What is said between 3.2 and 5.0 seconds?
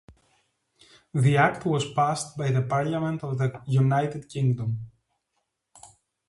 of the United Kingdom.